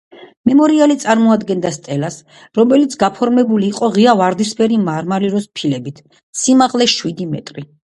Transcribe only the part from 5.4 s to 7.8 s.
ფილებით, სიმაღლე შვიდი მეტრი.